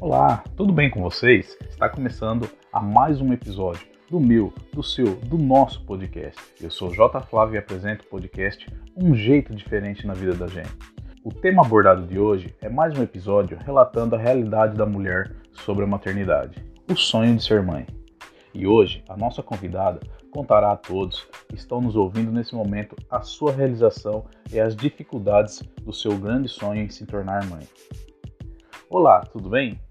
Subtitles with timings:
[0.00, 1.58] Olá, tudo bem com vocês?
[1.68, 6.40] Está começando a mais um episódio do meu, do seu, do nosso podcast.
[6.60, 7.20] Eu sou J.
[7.22, 8.64] Flávio e apresento o podcast
[8.96, 10.70] Um Jeito Diferente na Vida da Gente.
[11.24, 15.82] O tema abordado de hoje é mais um episódio relatando a realidade da mulher sobre
[15.82, 17.84] a maternidade, o sonho de ser mãe.
[18.54, 19.98] E hoje a nossa convidada
[20.30, 25.60] contará a todos que estão nos ouvindo nesse momento a sua realização e as dificuldades
[25.82, 27.66] do seu grande sonho em se tornar mãe.
[28.88, 29.87] Olá, tudo bem?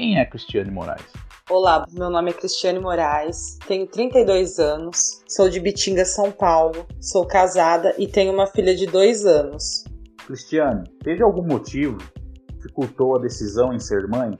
[0.00, 1.04] Quem é Cristiane Moraes?
[1.50, 7.26] Olá, meu nome é Cristiane Moraes, tenho 32 anos, sou de Bitinga, São Paulo, sou
[7.26, 9.84] casada e tenho uma filha de 2 anos.
[10.26, 14.38] Cristiane, teve algum motivo que dificultou a decisão em ser mãe?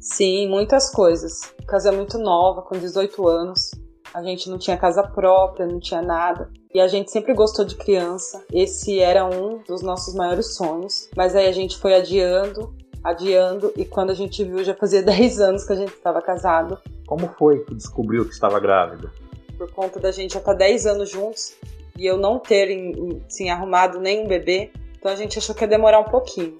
[0.00, 1.54] Sim, muitas coisas.
[1.68, 3.70] Casei muito nova, com 18 anos.
[4.12, 6.50] A gente não tinha casa própria, não tinha nada.
[6.74, 8.44] E a gente sempre gostou de criança.
[8.52, 11.08] Esse era um dos nossos maiores sonhos.
[11.16, 12.74] Mas aí a gente foi adiando,
[13.06, 13.72] adiando.
[13.76, 16.78] E quando a gente viu, já fazia 10 anos que a gente estava casado.
[17.06, 19.10] Como foi que descobriu que estava grávida?
[19.56, 21.54] Por conta da gente já estar tá 10 anos juntos
[21.96, 22.94] e eu não ter
[23.26, 24.70] assim, arrumado nenhum bebê.
[24.98, 26.56] Então a gente achou que ia demorar um pouquinho.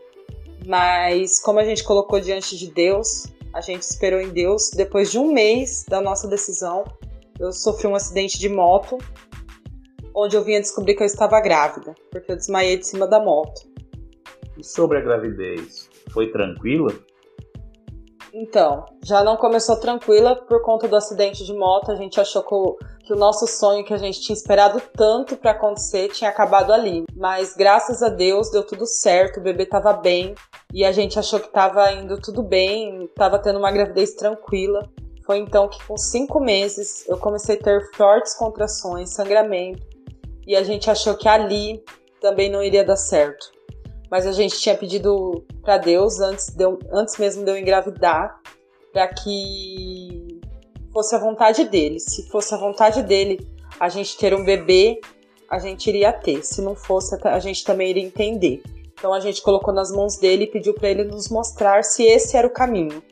[0.66, 4.70] Mas como a gente colocou diante de Deus, a gente esperou em Deus.
[4.74, 6.84] Depois de um mês da nossa decisão,
[7.38, 8.98] eu sofri um acidente de moto,
[10.14, 13.75] onde eu vinha descobrir que eu estava grávida, porque eu desmaiei de cima da moto.
[14.56, 16.92] E sobre a gravidez, foi tranquila?
[18.38, 21.90] Então, já não começou tranquila por conta do acidente de moto.
[21.90, 25.38] A gente achou que o, que o nosso sonho que a gente tinha esperado tanto
[25.38, 27.04] para acontecer tinha acabado ali.
[27.14, 30.34] Mas graças a Deus deu tudo certo, o bebê estava bem
[30.70, 34.86] e a gente achou que estava indo tudo bem, estava tendo uma gravidez tranquila.
[35.24, 39.82] Foi então que, com cinco meses, eu comecei a ter fortes contrações, sangramento,
[40.46, 41.82] e a gente achou que ali
[42.20, 43.55] também não iria dar certo
[44.10, 48.40] mas a gente tinha pedido para Deus antes, de eu, antes mesmo de eu engravidar,
[48.92, 50.40] para que
[50.92, 52.00] fosse a vontade dele.
[52.00, 53.46] Se fosse a vontade dele
[53.78, 55.00] a gente ter um bebê,
[55.50, 56.44] a gente iria ter.
[56.44, 58.62] Se não fosse, a gente também iria entender.
[58.92, 62.36] Então a gente colocou nas mãos dele e pediu para ele nos mostrar se esse
[62.36, 63.02] era o caminho.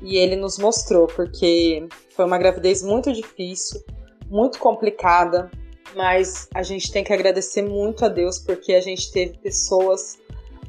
[0.00, 3.82] E ele nos mostrou, porque foi uma gravidez muito difícil,
[4.28, 5.50] muito complicada,
[5.96, 10.18] mas a gente tem que agradecer muito a Deus porque a gente teve pessoas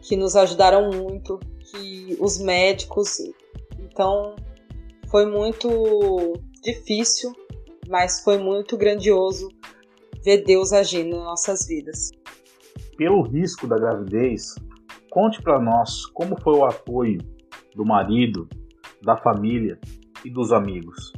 [0.07, 3.17] que nos ajudaram muito, que os médicos.
[3.79, 4.35] Então
[5.09, 7.31] foi muito difícil,
[7.87, 9.49] mas foi muito grandioso
[10.23, 12.11] ver Deus agindo nas nossas vidas.
[12.97, 14.55] Pelo risco da gravidez,
[15.09, 17.19] conte para nós como foi o apoio
[17.75, 18.47] do marido,
[19.01, 19.79] da família
[20.23, 21.13] e dos amigos.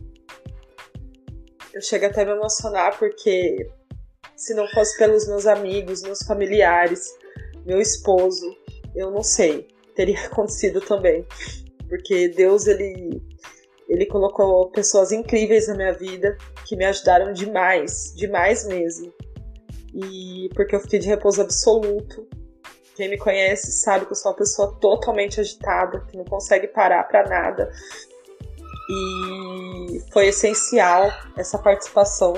[1.73, 3.69] Eu chego até a me emocionar porque
[4.35, 7.07] se não fosse pelos meus amigos, meus familiares,
[7.65, 8.45] meu esposo,
[8.95, 11.25] eu não sei, teria acontecido também.
[11.87, 13.21] Porque Deus, ele,
[13.87, 19.13] ele colocou pessoas incríveis na minha vida que me ajudaram demais, demais mesmo.
[19.93, 22.27] E porque eu fiquei de repouso absoluto.
[22.95, 27.03] Quem me conhece sabe que eu sou uma pessoa totalmente agitada, que não consegue parar
[27.03, 27.71] para nada.
[28.89, 32.33] E foi essencial essa participação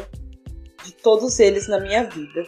[0.83, 2.43] de todos eles na minha vida.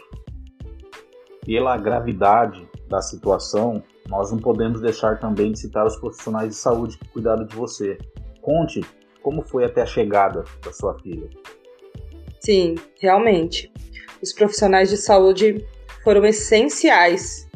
[1.44, 6.98] Pela gravidade da situação, nós não podemos deixar também de citar os profissionais de saúde
[6.98, 7.96] que cuidaram de você.
[8.42, 8.82] Conte
[9.22, 11.30] como foi até a chegada da sua filha.
[12.38, 13.72] Sim, realmente.
[14.22, 15.64] Os profissionais de saúde
[16.04, 17.48] foram essenciais.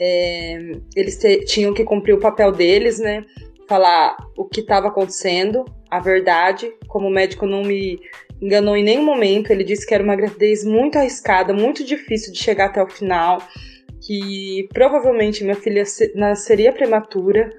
[0.00, 3.22] É, eles te, tinham que cumprir o papel deles, né?
[3.68, 6.72] Falar o que estava acontecendo, a verdade.
[6.88, 8.00] Como o médico não me
[8.40, 12.38] enganou em nenhum momento, ele disse que era uma gravidez muito arriscada, muito difícil de
[12.38, 13.38] chegar até o final
[14.04, 15.82] que provavelmente minha filha
[16.14, 17.50] nasceria prematura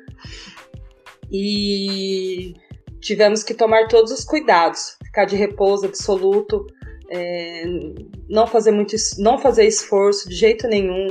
[1.31, 2.53] e
[3.01, 6.67] tivemos que tomar todos os cuidados, ficar de repouso absoluto,
[7.09, 7.63] é,
[8.29, 11.07] não fazer muito, não fazer esforço de jeito nenhum.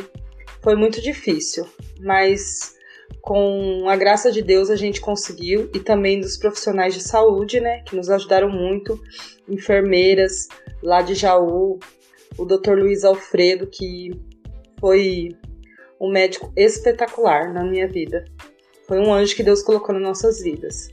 [0.63, 1.67] Foi muito difícil,
[2.01, 2.75] mas
[3.21, 7.83] com a graça de Deus a gente conseguiu e também dos profissionais de saúde, né,
[7.85, 9.01] que nos ajudaram muito,
[9.49, 10.49] enfermeiras
[10.83, 11.79] lá de Jaú,
[12.39, 12.75] o Dr.
[12.79, 14.11] Luiz Alfredo que
[14.85, 15.35] foi
[15.99, 18.27] um médico espetacular na minha vida.
[18.87, 20.91] Foi um anjo que Deus colocou nas nossas vidas.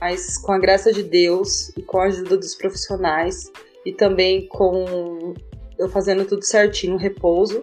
[0.00, 3.52] Mas com a graça de Deus e com a ajuda dos profissionais
[3.84, 5.34] e também com
[5.78, 7.62] eu fazendo tudo certinho, repouso,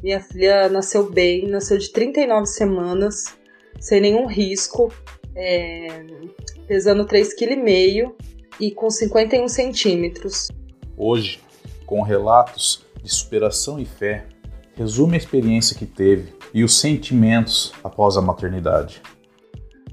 [0.00, 3.24] minha filha nasceu bem, nasceu de 39 semanas,
[3.80, 4.92] sem nenhum risco,
[5.34, 5.88] é,
[6.68, 8.14] pesando 3,5 kg
[8.60, 10.52] e com 51 centímetros.
[10.96, 11.40] Hoje,
[11.84, 14.24] com relatos de superação e fé,
[14.76, 19.02] Resume a experiência que teve e os sentimentos após a maternidade.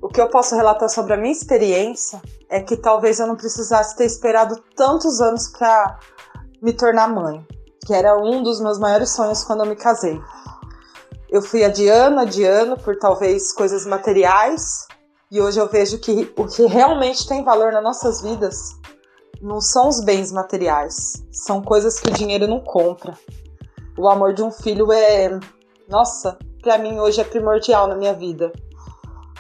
[0.02, 3.96] O que eu posso relatar sobre a minha experiência é que talvez eu não precisasse
[3.96, 5.98] ter esperado tantos anos para
[6.62, 7.48] me tornar mãe,
[7.88, 10.20] que era um dos meus maiores sonhos quando eu me casei.
[11.30, 14.86] Eu fui adiando, adiando por talvez coisas materiais,
[15.32, 18.76] e hoje eu vejo que o que realmente tem valor nas nossas vidas
[19.42, 23.18] não são os bens materiais, são coisas que o dinheiro não compra.
[23.98, 25.40] O amor de um filho é,
[25.88, 28.52] nossa, para mim hoje é primordial na minha vida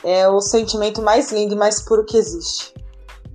[0.03, 2.73] é o sentimento mais lindo e mais puro que existe.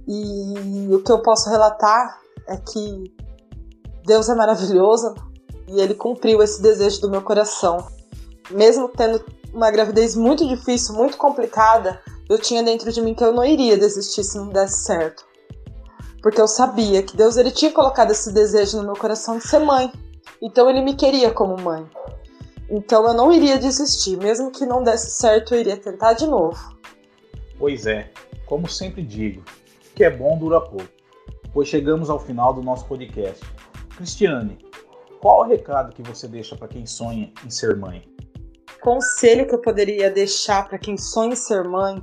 [0.06, 3.12] E o que eu posso relatar é que
[4.04, 5.14] Deus é maravilhoso
[5.66, 7.88] e Ele cumpriu esse desejo do meu coração.
[8.50, 13.32] Mesmo tendo uma gravidez muito difícil, muito complicada, eu tinha dentro de mim que eu
[13.32, 15.26] não iria desistir se não desse certo.
[16.22, 19.60] Porque eu sabia que Deus ele tinha colocado esse desejo no meu coração de ser
[19.60, 19.90] mãe.
[20.40, 21.86] Então ele me queria como mãe.
[22.70, 26.76] Então eu não iria desistir, mesmo que não desse certo, eu iria tentar de novo.
[27.58, 28.10] Pois é,
[28.46, 30.88] como sempre digo, o que é bom dura pouco,
[31.52, 33.44] pois chegamos ao final do nosso podcast.
[33.96, 34.58] Cristiane,
[35.20, 38.02] qual o recado que você deixa para quem sonha em ser mãe?
[38.80, 42.00] Conselho que eu poderia deixar para quem sonha em ser mãe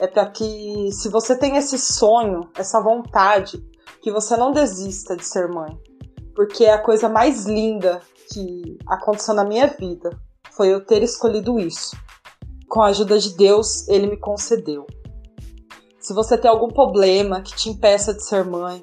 [0.00, 3.62] é para que, se você tem esse sonho, essa vontade,
[4.00, 5.78] que você não desista de ser mãe,
[6.38, 8.00] porque é a coisa mais linda
[8.32, 10.16] que aconteceu na minha vida
[10.52, 11.96] foi eu ter escolhido isso.
[12.68, 14.86] Com a ajuda de Deus, ele me concedeu.
[15.98, 18.80] Se você tem algum problema que te impeça de ser mãe,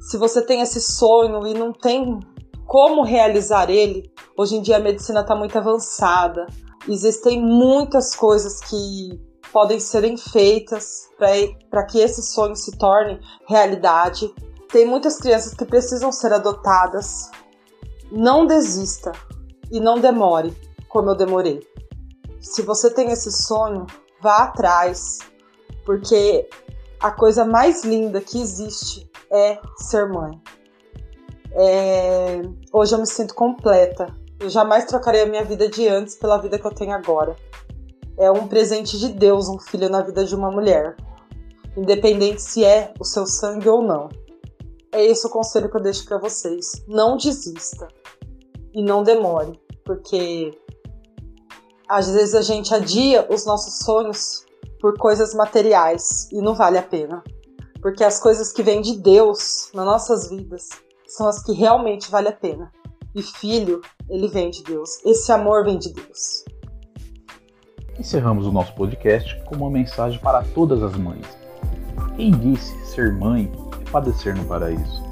[0.00, 2.18] se você tem esse sonho e não tem
[2.66, 6.46] como realizar ele, hoje em dia a medicina está muito avançada.
[6.88, 9.20] Existem muitas coisas que
[9.52, 11.10] podem serem feitas
[11.68, 14.32] para que esse sonho se torne realidade.
[14.76, 17.30] Tem muitas crianças que precisam ser adotadas,
[18.12, 19.10] não desista
[19.70, 20.54] e não demore,
[20.86, 21.66] como eu demorei.
[22.42, 23.86] Se você tem esse sonho,
[24.20, 25.20] vá atrás,
[25.86, 26.46] porque
[27.00, 30.38] a coisa mais linda que existe é ser mãe.
[31.52, 32.42] É...
[32.70, 34.14] Hoje eu me sinto completa.
[34.38, 37.34] Eu jamais trocaria a minha vida de antes pela vida que eu tenho agora.
[38.18, 40.94] É um presente de Deus um filho na vida de uma mulher,
[41.74, 44.10] independente se é o seu sangue ou não.
[44.96, 46.82] É esse o conselho que eu deixo para vocês.
[46.88, 47.86] Não desista
[48.72, 50.58] e não demore, porque
[51.86, 54.46] às vezes a gente adia os nossos sonhos
[54.80, 57.22] por coisas materiais e não vale a pena.
[57.82, 60.70] Porque as coisas que vêm de Deus nas nossas vidas
[61.06, 62.72] são as que realmente vale a pena.
[63.14, 65.04] E filho, ele vem de Deus.
[65.04, 66.42] Esse amor vem de Deus.
[67.98, 71.26] Encerramos o nosso podcast com uma mensagem para todas as mães.
[72.16, 73.52] Quem disse ser mãe
[73.96, 75.02] padecer no paraíso.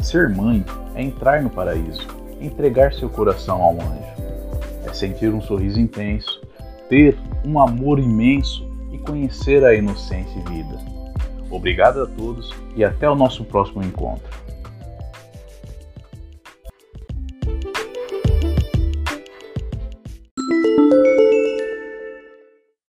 [0.00, 0.64] Ser mãe
[0.94, 2.06] é entrar no paraíso,
[2.40, 4.14] entregar seu coração ao anjo.
[4.86, 6.40] É sentir um sorriso intenso,
[6.88, 10.78] ter um amor imenso e conhecer a inocência e vida.
[11.50, 14.43] Obrigado a todos e até o nosso próximo encontro.